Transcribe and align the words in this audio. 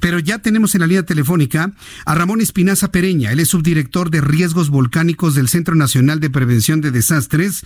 Pero 0.00 0.18
ya 0.18 0.38
tenemos 0.38 0.74
en 0.74 0.80
la 0.80 0.86
línea 0.86 1.02
telefónica 1.04 1.72
a 2.04 2.14
Ramón 2.14 2.40
Espinaza 2.40 2.90
Pereña. 2.90 3.32
Él 3.32 3.40
es 3.40 3.48
subdirector 3.48 4.10
de 4.10 4.20
riesgos 4.20 4.70
volcánicos 4.70 5.34
del 5.34 5.48
Centro 5.48 5.74
Nacional 5.74 6.20
de 6.20 6.30
Prevención 6.30 6.80
de 6.80 6.90
Desastres. 6.90 7.64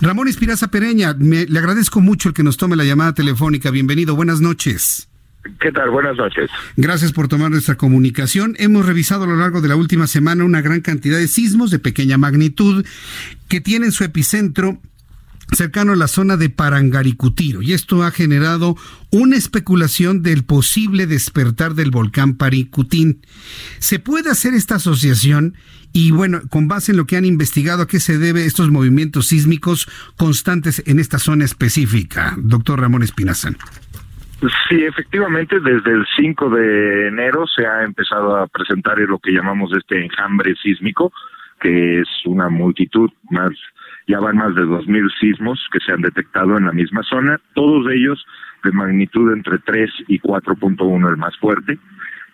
Ramón 0.00 0.28
Espinaza 0.28 0.68
Pereña, 0.68 1.14
me, 1.18 1.46
le 1.46 1.58
agradezco 1.58 2.00
mucho 2.00 2.28
el 2.28 2.34
que 2.34 2.42
nos 2.42 2.56
tome 2.56 2.76
la 2.76 2.84
llamada 2.84 3.14
telefónica. 3.14 3.70
Bienvenido, 3.70 4.16
buenas 4.16 4.40
noches. 4.40 5.08
¿Qué 5.60 5.72
tal? 5.72 5.90
Buenas 5.90 6.16
noches. 6.16 6.50
Gracias 6.76 7.12
por 7.12 7.28
tomar 7.28 7.50
nuestra 7.50 7.74
comunicación. 7.74 8.56
Hemos 8.58 8.86
revisado 8.86 9.24
a 9.24 9.26
lo 9.26 9.36
largo 9.36 9.60
de 9.60 9.68
la 9.68 9.76
última 9.76 10.06
semana 10.06 10.44
una 10.44 10.62
gran 10.62 10.80
cantidad 10.80 11.18
de 11.18 11.28
sismos 11.28 11.70
de 11.70 11.78
pequeña 11.78 12.16
magnitud 12.16 12.84
que 13.48 13.60
tienen 13.60 13.92
su 13.92 14.04
epicentro 14.04 14.80
cercano 15.54 15.92
a 15.92 15.96
la 15.96 16.08
zona 16.08 16.36
de 16.36 16.50
Parangaricutiro 16.50 17.62
y 17.62 17.72
esto 17.72 18.02
ha 18.02 18.10
generado 18.10 18.76
una 19.10 19.36
especulación 19.36 20.22
del 20.22 20.44
posible 20.44 21.06
despertar 21.06 21.74
del 21.74 21.90
volcán 21.90 22.36
Paricutín. 22.36 23.20
¿Se 23.78 23.98
puede 23.98 24.30
hacer 24.30 24.54
esta 24.54 24.76
asociación? 24.76 25.54
Y 25.92 26.10
bueno, 26.10 26.40
con 26.50 26.66
base 26.66 26.92
en 26.92 26.98
lo 26.98 27.06
que 27.06 27.16
han 27.16 27.24
investigado, 27.24 27.82
¿a 27.82 27.86
qué 27.86 28.00
se 28.00 28.18
debe 28.18 28.46
estos 28.46 28.70
movimientos 28.70 29.28
sísmicos 29.28 29.86
constantes 30.16 30.82
en 30.86 30.98
esta 30.98 31.18
zona 31.18 31.44
específica, 31.44 32.34
doctor 32.36 32.80
Ramón 32.80 33.02
Espinaza? 33.02 33.50
Sí, 34.68 34.84
efectivamente, 34.84 35.60
desde 35.60 35.92
el 35.92 36.04
5 36.16 36.50
de 36.50 37.08
enero 37.08 37.46
se 37.46 37.66
ha 37.66 37.84
empezado 37.84 38.36
a 38.36 38.46
presentar 38.48 38.98
lo 38.98 39.18
que 39.18 39.30
llamamos 39.30 39.72
este 39.72 40.04
enjambre 40.04 40.54
sísmico, 40.62 41.12
que 41.60 42.00
es 42.00 42.08
una 42.26 42.48
multitud 42.50 43.10
más 43.30 43.52
ya 44.06 44.20
van 44.20 44.36
más 44.36 44.54
de 44.54 44.62
2.000 44.62 45.10
sismos 45.18 45.66
que 45.72 45.80
se 45.80 45.92
han 45.92 46.02
detectado 46.02 46.56
en 46.58 46.66
la 46.66 46.72
misma 46.72 47.02
zona, 47.02 47.40
todos 47.54 47.86
ellos 47.90 48.24
de 48.62 48.72
magnitud 48.72 49.32
entre 49.32 49.58
3 49.58 49.90
y 50.08 50.18
4.1 50.20 51.08
el 51.08 51.16
más 51.16 51.36
fuerte. 51.38 51.78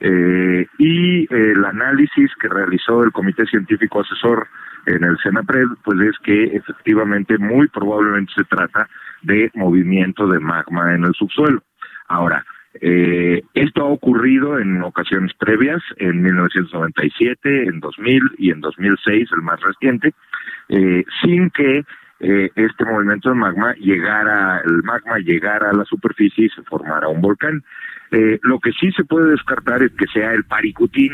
Eh, 0.02 0.66
y 0.78 1.34
el 1.34 1.64
análisis 1.64 2.30
que 2.40 2.48
realizó 2.48 3.04
el 3.04 3.12
Comité 3.12 3.44
Científico 3.46 4.00
Asesor 4.00 4.48
en 4.86 5.04
el 5.04 5.18
Senapred, 5.18 5.66
pues 5.84 6.00
es 6.00 6.18
que 6.24 6.44
efectivamente 6.56 7.36
muy 7.36 7.68
probablemente 7.68 8.32
se 8.34 8.44
trata 8.44 8.88
de 9.22 9.50
movimiento 9.54 10.26
de 10.26 10.40
magma 10.40 10.94
en 10.94 11.04
el 11.04 11.12
subsuelo. 11.12 11.62
Ahora, 12.08 12.44
eh, 12.80 13.42
esto 13.54 13.82
ha 13.82 13.88
ocurrido 13.88 14.58
en 14.58 14.82
ocasiones 14.82 15.32
previas, 15.34 15.82
en 15.96 16.22
1997, 16.22 17.64
en 17.64 17.80
2000 17.80 18.22
y 18.38 18.50
en 18.52 18.60
2006, 18.60 19.28
el 19.32 19.42
más 19.42 19.60
reciente, 19.60 20.14
eh, 20.70 21.04
sin 21.22 21.50
que 21.50 21.84
eh, 22.20 22.50
este 22.54 22.84
movimiento 22.84 23.30
de 23.30 23.34
magma 23.34 23.74
llegara, 23.74 24.60
el 24.64 24.82
magma 24.82 25.18
llegara 25.18 25.70
a 25.70 25.72
la 25.72 25.84
superficie 25.84 26.46
y 26.46 26.50
se 26.50 26.62
formara 26.62 27.08
un 27.08 27.20
volcán. 27.20 27.62
Eh, 28.12 28.38
lo 28.42 28.58
que 28.58 28.72
sí 28.72 28.90
se 28.92 29.04
puede 29.04 29.30
descartar 29.30 29.82
es 29.82 29.92
que 29.92 30.06
sea 30.06 30.32
el 30.32 30.44
Paricutín, 30.44 31.12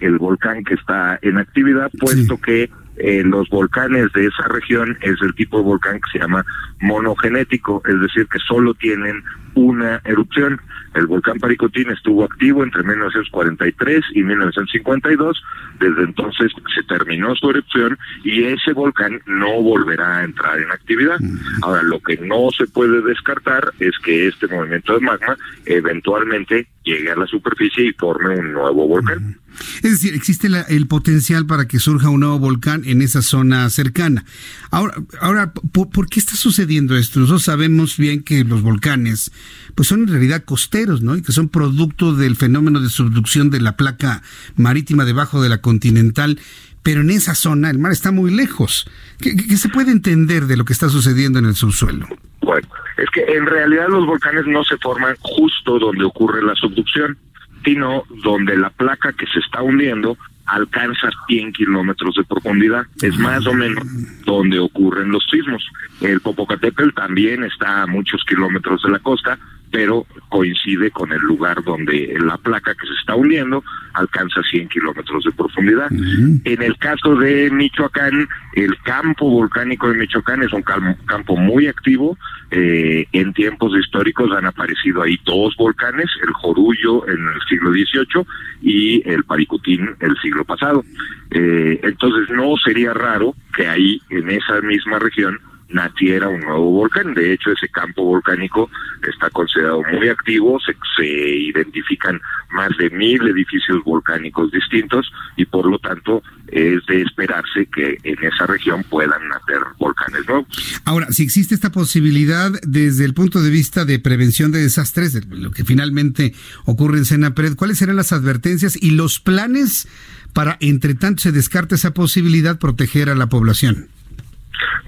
el, 0.00 0.18
volcán 0.18 0.64
que 0.64 0.74
está 0.74 1.18
en 1.22 1.38
actividad, 1.38 1.90
puesto 1.98 2.40
que 2.40 2.70
eh, 2.98 3.22
los 3.24 3.48
volcanes 3.48 4.12
de 4.12 4.26
esa 4.26 4.48
región 4.48 4.96
es 5.02 5.20
el 5.22 5.34
tipo 5.34 5.58
de 5.58 5.64
volcán 5.64 6.00
que 6.00 6.10
se 6.12 6.18
llama 6.18 6.44
monogenético, 6.80 7.82
es 7.86 8.00
decir, 8.00 8.26
que 8.28 8.38
solo 8.38 8.74
tienen 8.74 9.22
una 9.54 10.00
erupción. 10.04 10.60
El 10.94 11.06
volcán 11.06 11.38
Paricotín 11.38 11.90
estuvo 11.90 12.24
activo 12.24 12.62
entre 12.62 12.82
1943 12.82 14.02
y 14.14 14.22
1952. 14.22 15.42
Desde 15.78 16.04
entonces 16.04 16.52
se 16.74 16.82
terminó 16.84 17.34
su 17.34 17.50
erupción 17.50 17.98
y 18.24 18.44
ese 18.44 18.72
volcán 18.72 19.20
no 19.26 19.60
volverá 19.62 20.18
a 20.18 20.24
entrar 20.24 20.58
en 20.58 20.70
actividad. 20.70 21.18
Ahora, 21.62 21.82
lo 21.82 22.00
que 22.00 22.16
no 22.18 22.50
se 22.56 22.66
puede 22.66 23.02
descartar 23.02 23.72
es 23.78 23.92
que 24.02 24.28
este 24.28 24.46
movimiento 24.46 24.94
de 24.94 25.00
magma 25.00 25.36
eventualmente 25.66 26.68
llegue 26.82 27.10
a 27.10 27.16
la 27.16 27.26
superficie 27.26 27.84
y 27.84 27.92
forme 27.92 28.36
un 28.36 28.52
nuevo 28.52 28.86
volcán. 28.88 29.36
Es 29.82 29.90
decir, 29.90 30.14
existe 30.14 30.48
el 30.68 30.86
potencial 30.86 31.46
para 31.46 31.66
que 31.66 31.78
surja 31.78 32.08
un 32.08 32.20
nuevo 32.20 32.38
volcán 32.38 32.82
en 32.84 33.02
esa 33.02 33.22
zona 33.22 33.68
cercana. 33.70 34.24
Ahora, 34.70 34.94
ahora 35.20 35.52
¿por, 35.52 36.08
qué 36.08 36.20
está 36.20 36.36
sucediendo 36.36 36.96
esto? 36.96 37.20
Nosotros 37.20 37.44
sabemos 37.44 37.96
bien 37.96 38.22
que 38.22 38.44
los 38.44 38.62
volcanes 38.62 39.32
pues 39.74 39.88
son 39.88 40.02
en 40.02 40.08
realidad 40.08 40.44
costeros, 40.44 41.02
¿no? 41.02 41.16
Y 41.16 41.22
que 41.22 41.32
son 41.32 41.48
producto 41.48 42.14
del 42.14 42.36
fenómeno 42.36 42.80
de 42.80 42.88
subducción 42.88 43.50
de 43.50 43.60
la 43.60 43.76
placa 43.76 44.22
marítima 44.56 45.04
debajo 45.04 45.42
de 45.42 45.48
la 45.48 45.58
continental. 45.58 46.38
Pero 46.82 47.00
en 47.00 47.10
esa 47.10 47.34
zona 47.34 47.70
el 47.70 47.78
mar 47.78 47.92
está 47.92 48.12
muy 48.12 48.30
lejos. 48.30 48.88
¿Qué, 49.20 49.36
qué 49.36 49.56
se 49.56 49.68
puede 49.68 49.90
entender 49.90 50.46
de 50.46 50.56
lo 50.56 50.64
que 50.64 50.72
está 50.72 50.88
sucediendo 50.88 51.38
en 51.38 51.46
el 51.46 51.56
subsuelo? 51.56 52.06
Bueno, 52.42 52.68
es 52.96 53.10
que 53.10 53.22
en 53.22 53.44
realidad 53.44 53.88
los 53.88 54.06
volcanes 54.06 54.46
no 54.46 54.62
se 54.62 54.76
forman 54.78 55.16
justo 55.20 55.78
donde 55.78 56.04
ocurre 56.04 56.44
la 56.44 56.54
subducción 56.54 57.18
sino 57.66 58.04
donde 58.22 58.56
la 58.56 58.70
placa 58.70 59.12
que 59.12 59.26
se 59.26 59.40
está 59.40 59.60
hundiendo 59.60 60.16
alcanza 60.46 61.10
100 61.26 61.52
kilómetros 61.52 62.14
de 62.14 62.22
profundidad. 62.24 62.86
Es 63.02 63.18
más 63.18 63.44
o 63.46 63.52
menos 63.52 63.84
donde 64.24 64.60
ocurren 64.60 65.10
los 65.10 65.26
sismos. 65.28 65.68
El 66.00 66.20
Popocatépetl 66.20 66.94
también 66.94 67.42
está 67.42 67.82
a 67.82 67.86
muchos 67.86 68.22
kilómetros 68.24 68.82
de 68.82 68.90
la 68.90 69.00
costa, 69.00 69.38
pero 69.76 70.06
coincide 70.30 70.90
con 70.90 71.12
el 71.12 71.20
lugar 71.20 71.62
donde 71.62 72.16
la 72.18 72.38
placa 72.38 72.74
que 72.74 72.86
se 72.86 72.94
está 72.94 73.14
hundiendo 73.14 73.62
alcanza 73.92 74.40
100 74.50 74.70
kilómetros 74.70 75.22
de 75.22 75.32
profundidad. 75.32 75.88
En 75.92 76.62
el 76.62 76.78
caso 76.78 77.14
de 77.16 77.50
Michoacán, 77.50 78.26
el 78.54 78.74
campo 78.84 79.28
volcánico 79.28 79.90
de 79.90 79.98
Michoacán 79.98 80.42
es 80.42 80.52
un 80.54 80.62
campo 80.62 81.36
muy 81.36 81.66
activo. 81.66 82.16
Eh, 82.50 83.06
en 83.12 83.34
tiempos 83.34 83.78
históricos 83.78 84.30
han 84.32 84.46
aparecido 84.46 85.02
ahí 85.02 85.18
dos 85.26 85.54
volcanes, 85.58 86.06
el 86.22 86.32
Jorullo 86.32 87.06
en 87.06 87.18
el 87.18 87.40
siglo 87.46 87.70
XVIII 87.72 88.26
y 88.62 89.06
el 89.06 89.24
Paricutín 89.24 89.90
el 90.00 90.16
siglo 90.22 90.46
pasado. 90.46 90.84
Eh, 91.32 91.80
entonces 91.82 92.34
no 92.34 92.54
sería 92.64 92.94
raro 92.94 93.34
que 93.54 93.68
ahí 93.68 94.00
en 94.08 94.30
esa 94.30 94.58
misma 94.62 94.98
región 95.00 95.38
naciera 95.68 96.28
un 96.28 96.40
nuevo 96.40 96.70
volcán. 96.70 97.14
De 97.14 97.32
hecho, 97.32 97.50
ese 97.50 97.68
campo 97.68 98.04
volcánico 98.04 98.70
está 99.08 99.30
considerado 99.30 99.82
muy 99.92 100.08
activo, 100.08 100.58
se, 100.60 100.76
se, 100.96 101.06
identifican 101.06 102.20
más 102.50 102.70
de 102.78 102.90
mil 102.90 103.26
edificios 103.28 103.82
volcánicos 103.84 104.50
distintos 104.52 105.10
y 105.36 105.44
por 105.44 105.66
lo 105.66 105.78
tanto 105.78 106.22
es 106.48 106.84
de 106.86 107.02
esperarse 107.02 107.66
que 107.74 107.98
en 108.02 108.24
esa 108.24 108.46
región 108.46 108.84
puedan 108.84 109.28
nacer 109.28 109.58
volcanes 109.78 110.26
nuevos. 110.26 110.46
Ahora, 110.84 111.08
si 111.10 111.24
existe 111.24 111.54
esta 111.54 111.72
posibilidad 111.72 112.52
desde 112.62 113.04
el 113.04 113.14
punto 113.14 113.42
de 113.42 113.50
vista 113.50 113.84
de 113.84 113.98
prevención 113.98 114.52
de 114.52 114.60
desastres, 114.60 115.12
de 115.12 115.24
lo 115.36 115.50
que 115.50 115.64
finalmente 115.64 116.34
ocurre 116.64 116.98
en 116.98 117.04
Senapred, 117.04 117.56
¿cuáles 117.56 117.78
serán 117.78 117.96
las 117.96 118.12
advertencias 118.12 118.80
y 118.80 118.92
los 118.92 119.20
planes 119.20 119.88
para, 120.32 120.56
entre 120.60 120.94
tanto 120.94 121.22
se 121.22 121.32
descarta 121.32 121.74
esa 121.74 121.92
posibilidad, 121.94 122.58
proteger 122.58 123.10
a 123.10 123.14
la 123.14 123.28
población? 123.28 123.88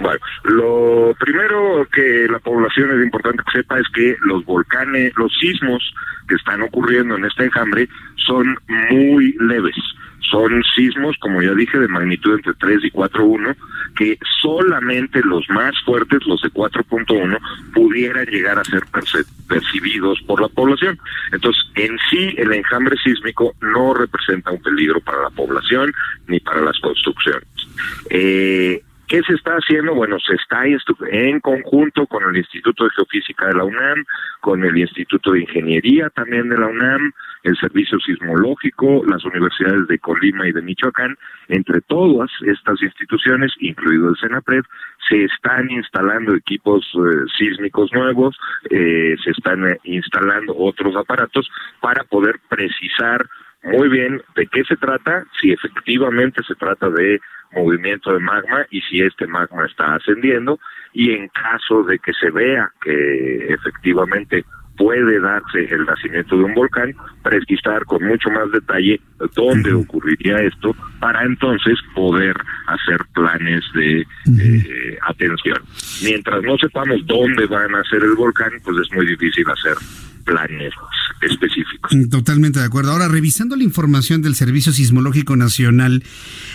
Bueno, 0.00 0.20
lo 0.44 1.14
primero 1.18 1.86
que 1.92 2.28
la 2.30 2.38
población 2.38 2.96
es 2.96 3.04
importante 3.04 3.42
que 3.44 3.58
sepa 3.58 3.78
es 3.78 3.86
que 3.92 4.16
los 4.22 4.44
volcanes, 4.44 5.12
los 5.16 5.32
sismos 5.40 5.82
que 6.28 6.36
están 6.36 6.62
ocurriendo 6.62 7.16
en 7.16 7.24
este 7.24 7.44
enjambre 7.44 7.88
son 8.26 8.56
muy 8.90 9.34
leves. 9.40 9.76
Son 10.30 10.62
sismos, 10.76 11.16
como 11.20 11.40
ya 11.40 11.54
dije, 11.54 11.78
de 11.78 11.88
magnitud 11.88 12.34
entre 12.34 12.52
3 12.54 12.84
y 12.84 12.90
4.1, 12.90 13.56
que 13.96 14.18
solamente 14.42 15.22
los 15.22 15.48
más 15.48 15.72
fuertes, 15.86 16.20
los 16.26 16.42
de 16.42 16.50
4.1, 16.50 17.38
pudieran 17.72 18.26
llegar 18.26 18.58
a 18.58 18.64
ser 18.64 18.82
percibidos 19.48 20.20
por 20.26 20.42
la 20.42 20.48
población. 20.48 20.98
Entonces, 21.32 21.62
en 21.76 21.96
sí, 22.10 22.34
el 22.36 22.52
enjambre 22.52 22.96
sísmico 23.02 23.54
no 23.62 23.94
representa 23.94 24.50
un 24.50 24.62
peligro 24.62 25.00
para 25.00 25.22
la 25.22 25.30
población 25.30 25.92
ni 26.26 26.40
para 26.40 26.60
las 26.60 26.78
construcciones. 26.80 27.48
Eh, 28.10 28.82
¿Qué 29.08 29.22
se 29.22 29.32
está 29.32 29.54
haciendo? 29.54 29.94
Bueno, 29.94 30.18
se 30.18 30.34
está 30.34 30.64
en 30.66 31.40
conjunto 31.40 32.06
con 32.06 32.28
el 32.28 32.36
Instituto 32.36 32.84
de 32.84 32.90
Geofísica 32.90 33.46
de 33.46 33.54
la 33.54 33.64
UNAM, 33.64 34.04
con 34.42 34.62
el 34.62 34.76
Instituto 34.76 35.32
de 35.32 35.40
Ingeniería 35.40 36.10
también 36.10 36.50
de 36.50 36.58
la 36.58 36.66
UNAM, 36.66 37.12
el 37.42 37.56
Servicio 37.56 37.98
Sismológico, 38.00 39.02
las 39.06 39.24
universidades 39.24 39.88
de 39.88 39.98
Colima 39.98 40.46
y 40.46 40.52
de 40.52 40.60
Michoacán, 40.60 41.16
entre 41.48 41.80
todas 41.80 42.30
estas 42.42 42.82
instituciones, 42.82 43.50
incluido 43.60 44.10
el 44.10 44.16
CENAPRED, 44.20 44.64
se 45.08 45.24
están 45.24 45.70
instalando 45.70 46.34
equipos 46.34 46.84
eh, 46.94 47.24
sísmicos 47.38 47.90
nuevos, 47.94 48.38
eh, 48.68 49.16
se 49.24 49.30
están 49.30 49.70
eh, 49.70 49.80
instalando 49.84 50.54
otros 50.54 50.94
aparatos 50.96 51.50
para 51.80 52.04
poder 52.04 52.40
precisar 52.50 53.24
muy 53.62 53.88
bien 53.88 54.22
de 54.36 54.46
qué 54.46 54.64
se 54.64 54.76
trata, 54.76 55.24
si 55.40 55.50
efectivamente 55.50 56.42
se 56.46 56.54
trata 56.54 56.90
de 56.90 57.20
movimiento 57.52 58.12
de 58.12 58.20
magma 58.20 58.66
y 58.70 58.80
si 58.82 59.00
este 59.00 59.26
magma 59.26 59.66
está 59.66 59.94
ascendiendo 59.94 60.58
y 60.92 61.12
en 61.12 61.28
caso 61.28 61.82
de 61.82 61.98
que 61.98 62.12
se 62.14 62.30
vea 62.30 62.70
que 62.80 63.52
efectivamente 63.52 64.44
puede 64.78 65.20
darse 65.20 65.64
el 65.74 65.84
nacimiento 65.84 66.36
de 66.36 66.44
un 66.44 66.54
volcán, 66.54 66.94
precisar 67.22 67.84
con 67.84 68.02
mucho 68.04 68.30
más 68.30 68.50
detalle 68.52 69.00
dónde 69.34 69.74
ocurriría 69.74 70.38
esto 70.38 70.74
para 71.00 71.24
entonces 71.24 71.76
poder 71.94 72.36
hacer 72.68 72.98
planes 73.12 73.64
de 73.74 74.00
eh, 74.00 74.98
atención. 75.02 75.58
Mientras 76.04 76.42
no 76.44 76.56
sepamos 76.58 77.04
dónde 77.06 77.46
van 77.46 77.74
a 77.74 77.80
hacer 77.80 78.04
el 78.04 78.14
volcán, 78.14 78.52
pues 78.64 78.76
es 78.78 78.92
muy 78.94 79.04
difícil 79.04 79.44
hacer 79.50 79.74
planes 80.24 80.72
específicos. 81.22 81.90
Totalmente 82.10 82.58
de 82.60 82.64
acuerdo. 82.64 82.92
Ahora, 82.92 83.08
revisando 83.08 83.56
la 83.56 83.64
información 83.64 84.22
del 84.22 84.34
Servicio 84.34 84.72
Sismológico 84.72 85.36
Nacional, 85.36 86.02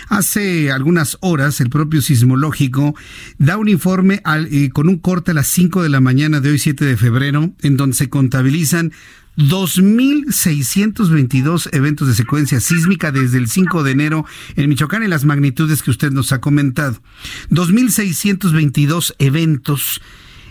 hace 0.08 0.72
algunas 0.72 1.18
horas 1.20 1.60
el 1.60 1.70
propio 1.70 2.02
sismológico 2.02 2.96
da 3.38 3.56
un 3.56 3.68
informe 3.68 4.20
eh, 4.50 4.70
con 4.70 4.88
un 4.88 4.98
corte 4.98 5.30
a 5.32 5.34
las 5.34 5.48
5 5.48 5.82
de 5.82 5.88
la 5.88 6.00
mañana 6.00 6.40
de 6.40 6.50
hoy, 6.50 6.58
7 6.58 6.84
de 6.84 6.96
febrero, 6.96 7.52
en 7.62 7.76
donde 7.76 7.96
se 7.96 8.08
contabilizan 8.08 8.92
2.622 9.36 11.68
eventos 11.72 12.06
de 12.06 12.14
secuencia 12.14 12.60
sísmica 12.60 13.10
desde 13.10 13.38
el 13.38 13.48
5 13.48 13.82
de 13.82 13.90
enero 13.90 14.24
en 14.54 14.68
Michoacán 14.68 15.02
en 15.02 15.10
las 15.10 15.24
magnitudes 15.24 15.82
que 15.82 15.90
usted 15.90 16.12
nos 16.12 16.30
ha 16.32 16.40
comentado. 16.40 17.02
2.622 17.50 19.16
eventos 19.18 20.00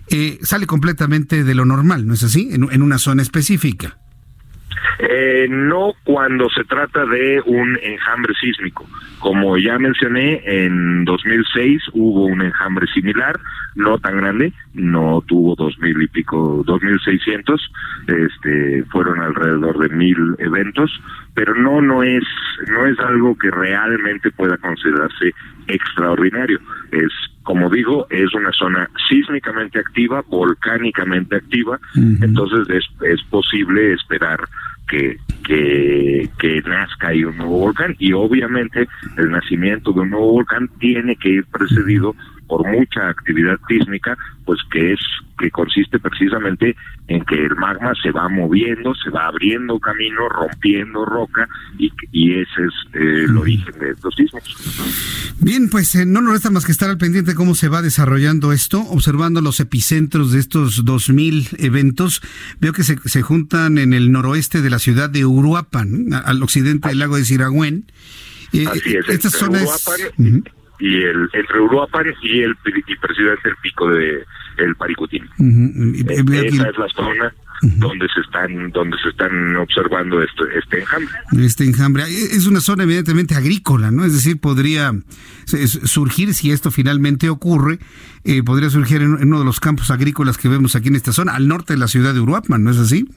eh, 0.08 0.38
sale 0.42 0.68
completamente 0.68 1.46
de 1.46 1.56
lo 1.56 1.64
normal, 1.66 2.06
¿no 2.06 2.14
es 2.14 2.24
así? 2.24 2.50
En, 2.52 2.82
una 2.82 2.98
zona 2.98 3.22
específica. 3.22 3.98
Eh, 5.10 5.48
no 5.50 5.94
cuando 6.06 6.50
se 6.50 6.64
trata 6.64 7.06
de 7.06 7.42
un 7.46 7.78
enjambre 7.82 8.34
sísmico. 8.40 8.88
Como 9.20 9.58
ya 9.58 9.78
mencioné, 9.78 10.42
en 10.46 11.04
2006 11.04 11.82
hubo 11.92 12.26
un 12.26 12.42
enjambre 12.42 12.88
similar, 12.88 13.38
no 13.76 13.98
tan 13.98 14.18
grande, 14.18 14.54
no 14.74 15.22
tuvo 15.28 15.56
dos 15.56 15.78
mil 15.80 16.02
y 16.02 16.08
pico, 16.08 16.64
dos 16.66 16.82
mil 16.82 16.98
seiscientos, 17.04 17.70
este, 18.08 18.84
fueron 18.92 19.20
alrededor 19.20 19.78
de 19.80 19.94
mil 19.94 20.18
eventos, 20.40 20.92
pero 21.34 21.54
no, 21.54 21.82
no 21.82 22.02
es, 22.04 22.24
no 22.70 22.86
es 22.86 22.98
algo 23.00 23.38
que 23.38 23.52
realmente 23.52 24.32
pueda 24.32 24.56
considerarse 24.58 25.34
extraordinario. 25.68 26.60
Es 26.92 27.12
como 27.44 27.70
digo, 27.70 28.08
es 28.10 28.34
una 28.34 28.52
zona 28.54 28.90
sísmicamente 29.10 29.78
activa, 29.78 30.24
volcánicamente 30.30 31.36
activa, 31.36 31.78
entonces 32.22 32.70
es, 32.70 32.86
es 33.06 33.22
posible 33.24 33.92
esperar 33.94 34.40
que, 34.94 35.18
que, 35.44 36.30
que 36.38 36.62
nazca 36.62 37.10
ahí 37.10 37.24
un 37.24 37.38
nuevo 37.38 37.60
volcán. 37.60 37.96
Y 37.98 38.14
obviamente 38.14 38.88
el 39.18 39.32
nacimiento 39.32 39.92
de 39.92 40.02
un 40.02 40.12
nuevo 40.12 40.34
volcán 40.34 40.70
tiene 40.80 41.16
que 41.16 41.30
ir 41.30 41.46
precedido 41.46 42.16
por 42.54 42.68
mucha 42.68 43.10
actividad 43.10 43.58
sísmica, 43.68 44.16
pues 44.46 44.60
que 44.72 44.94
es 44.94 45.00
que 45.40 45.50
consiste 45.50 45.98
precisamente 45.98 46.76
en 47.08 47.26
que 47.26 47.34
el 47.34 47.56
magma 47.56 47.94
se 48.04 48.12
va 48.12 48.30
moviendo, 48.30 48.94
se 48.94 49.10
va 49.10 49.26
abriendo 49.26 49.80
camino, 49.80 50.30
rompiendo 50.30 51.04
roca 51.04 51.50
y, 51.80 51.92
y 52.12 52.34
ese 52.34 52.66
es 52.68 52.74
eh, 52.94 53.24
el 53.26 53.36
origen 53.36 53.74
de 53.80 53.90
estos 53.90 54.14
sismos. 54.14 55.34
Bien, 55.40 55.68
pues 55.68 55.96
eh, 55.96 56.06
no 56.06 56.22
nos 56.22 56.34
resta 56.34 56.52
más 56.52 56.64
que 56.64 56.72
estar 56.72 56.92
al 56.92 57.00
pendiente 57.00 57.32
de 57.32 57.36
cómo 57.36 57.56
se 57.56 57.70
va 57.70 57.82
desarrollando 57.82 58.54
esto, 58.54 58.82
observando 58.82 59.42
los 59.42 59.60
epicentros 59.60 60.32
de 60.32 60.40
estos 60.40 60.86
2.000 60.86 61.56
eventos. 61.58 62.22
Veo 62.60 62.72
que 62.72 62.84
se, 62.84 63.00
se 63.06 63.24
juntan 63.24 63.80
en 63.80 63.94
el 63.94 64.12
noroeste 64.12 64.62
de 64.62 64.70
la 64.70 64.78
ciudad 64.78 65.10
de 65.10 65.26
Uruapan, 65.26 66.14
al 66.14 66.44
occidente 66.44 66.90
del 66.90 67.00
lago 67.00 67.18
de 67.18 67.26
Siragüen. 67.26 67.92
Eh, 68.54 68.68
Así 68.68 68.96
es, 68.96 69.10
esta 69.10 69.32
zona 69.32 69.60
y 70.80 71.04
el 71.04 71.30
entre 71.34 71.60
Uruapan 71.60 72.06
y 72.22 72.42
el 72.42 72.56
presidente 72.58 73.50
el 73.50 73.56
pico 73.62 73.90
de 73.90 74.24
el 74.58 74.76
Paricutín. 74.76 75.24
Esa 75.38 76.70
es 76.70 76.78
la 76.78 76.88
zona 76.90 77.34
donde 77.62 78.08
se 78.14 78.20
están 78.20 78.72
donde 78.72 78.98
se 79.02 79.10
están 79.10 79.56
observando 79.56 80.22
este, 80.22 80.44
este 80.58 80.80
enjambre. 80.82 81.14
Este 81.46 81.64
enjambre 81.64 82.04
es 82.04 82.46
una 82.46 82.60
zona 82.60 82.84
evidentemente 82.84 83.36
agrícola, 83.36 83.92
¿no? 83.92 84.04
Es 84.04 84.14
decir, 84.14 84.40
podría 84.40 84.94
surgir 85.46 86.34
si 86.34 86.52
esto 86.52 86.72
finalmente 86.72 87.30
ocurre, 87.30 87.80
eh, 88.26 88.44
podría 88.44 88.70
surgir 88.70 89.02
en, 89.02 89.14
uno 89.14 89.40
de 89.40 89.46
los 89.46 89.60
campos 89.60 89.92
agrícolas 89.92 90.38
que 90.38 90.50
vemos 90.50 90.76
aquí 90.76 90.90
en 90.90 90.96
esta 90.96 91.14
zona, 91.14 91.36
al 91.36 91.48
norte 91.48 91.74
de 91.74 91.80
la 91.80 91.88
ciudad 91.88 92.14
de 92.14 92.20
Uruapan, 92.20 92.64
¿no 92.64 92.72
es 92.72 92.78
así? 92.78 93.08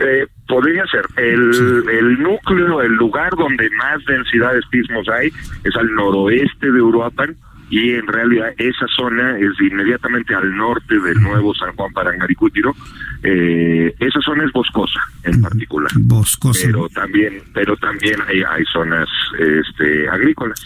Eh, 0.00 0.26
podría 0.48 0.84
ser. 0.86 1.04
El, 1.16 1.84
el 1.88 2.22
núcleo, 2.22 2.80
el 2.80 2.92
lugar 2.92 3.30
donde 3.36 3.68
más 3.70 4.04
densidad 4.06 4.54
de 4.54 4.60
pismos 4.70 5.08
hay 5.08 5.28
es 5.64 5.76
al 5.76 5.94
noroeste 5.94 6.72
de 6.72 6.80
Uruapan 6.80 7.36
y 7.70 7.92
en 7.92 8.06
realidad 8.06 8.52
esa 8.58 8.86
zona 8.94 9.38
es 9.38 9.52
inmediatamente 9.60 10.34
al 10.34 10.54
norte 10.56 10.98
del 10.98 11.20
nuevo 11.20 11.54
San 11.54 11.74
Juan 11.76 11.92
Parangaricútiro. 11.92 12.74
Eh, 13.22 13.94
esa 14.00 14.20
zona 14.20 14.44
es 14.44 14.52
boscosa 14.52 15.00
en 15.22 15.40
particular. 15.40 15.90
Boscosa. 15.94 16.60
Pero 16.66 16.88
también, 16.88 17.42
pero 17.54 17.76
también 17.76 18.16
hay, 18.26 18.42
hay 18.42 18.64
zonas 18.72 19.08
este, 19.38 20.08
agrícolas. 20.08 20.60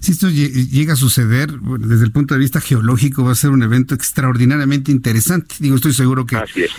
Si 0.00 0.12
esto 0.12 0.30
llega 0.30 0.94
a 0.94 0.96
suceder, 0.96 1.50
desde 1.78 2.04
el 2.06 2.10
punto 2.10 2.32
de 2.32 2.40
vista 2.40 2.60
geológico, 2.62 3.22
va 3.22 3.32
a 3.32 3.34
ser 3.34 3.50
un 3.50 3.62
evento 3.62 3.94
extraordinariamente 3.94 4.90
interesante. 4.90 5.56
Digo, 5.58 5.76
estoy 5.76 5.92
seguro 5.92 6.24
que, 6.24 6.38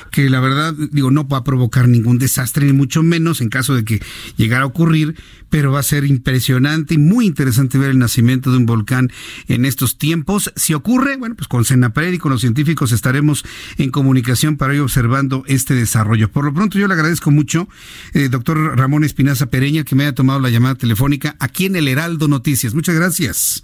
que 0.10 0.28
la 0.28 0.39
verdad, 0.39 0.74
digo, 0.92 1.12
no 1.12 1.28
va 1.28 1.38
a 1.38 1.44
provocar 1.44 1.88
ningún 1.88 2.18
desastre, 2.18 2.66
ni 2.66 2.74
mucho 2.74 3.04
menos 3.04 3.39
en 3.42 3.50
caso 3.50 3.75
de 3.75 3.86
que 3.86 4.01
llegara 4.38 4.63
a 4.63 4.66
ocurrir, 4.66 5.16
pero 5.51 5.72
va 5.72 5.81
a 5.81 5.83
ser 5.83 6.06
impresionante 6.06 6.95
y 6.95 6.98
muy 6.98 7.28
interesante 7.28 7.78
ver 7.78 7.92
el 7.92 8.00
nacimiento 8.00 8.51
de 8.51 8.57
un 8.57 8.66
volcán 8.66 9.12
en 9.48 9.66
estos 9.71 9.97
tiempos. 9.97 10.53
Si 10.56 10.73
ocurre, 10.73 11.18
bueno, 11.18 11.35
pues 11.35 11.47
con 11.47 11.65
Senapred 11.65 12.13
y 12.13 12.19
con 12.19 12.31
los 12.31 12.41
científicos 12.41 12.91
estaremos 12.91 13.44
en 13.77 13.89
comunicación 13.89 14.57
para 14.57 14.75
ir 14.75 14.81
observando 14.81 15.44
este 15.47 15.73
desarrollo. 15.73 16.31
Por 16.31 16.45
lo 16.45 16.53
pronto, 16.53 16.77
yo 16.77 16.88
le 16.88 16.94
agradezco 16.94 17.31
mucho, 17.31 17.68
eh, 18.13 18.29
doctor 18.29 18.77
Ramón 18.77 19.03
Espinaza 19.03 19.47
Pereña, 19.47 19.83
que 19.83 19.95
me 19.95 20.03
haya 20.03 20.13
tomado 20.13 20.39
la 20.39 20.50
llamada 20.50 20.75
telefónica 20.75 21.35
aquí 21.39 21.65
en 21.65 21.75
el 21.75 21.88
Heraldo 21.88 22.27
Noticias. 22.27 22.75
Muchas 22.75 22.95
gracias. 22.95 23.63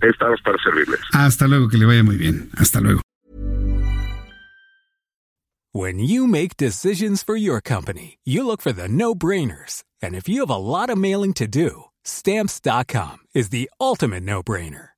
Estamos 0.00 0.40
para 0.44 0.56
servirles. 0.62 1.00
Hasta 1.12 1.48
luego, 1.48 1.68
que 1.68 1.78
le 1.78 1.86
vaya 1.86 2.04
muy 2.04 2.16
bien. 2.16 2.50
Hasta 2.56 2.80
luego. 2.80 3.00
When 5.72 5.98
you 5.98 6.26
make 6.26 6.56
decisions 6.56 7.22
for 7.22 7.36
your 7.36 7.60
company, 7.60 8.18
you 8.24 8.46
look 8.46 8.62
for 8.62 8.72
the 8.72 8.88
no-brainers. 8.88 9.84
And 10.02 10.14
if 10.14 10.28
you 10.28 10.40
have 10.40 10.50
a 10.50 10.56
lot 10.56 10.88
of 10.88 10.98
mailing 10.98 11.34
to 11.34 11.46
do, 11.46 11.84
stamps.com 12.04 13.18
is 13.34 13.50
the 13.50 13.68
ultimate 13.78 14.22
no-brainer. 14.22 14.97